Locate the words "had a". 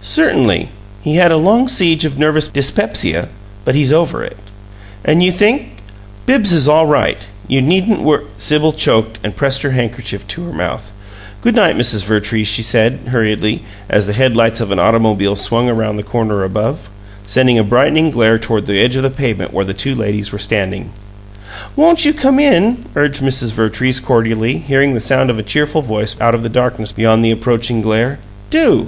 1.16-1.36